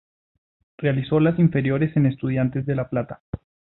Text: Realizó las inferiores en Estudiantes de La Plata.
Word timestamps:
Realizó 0.79 1.19
las 1.19 1.37
inferiores 1.37 1.95
en 1.95 2.07
Estudiantes 2.07 2.65
de 2.65 2.73
La 2.73 2.89
Plata. 2.89 3.21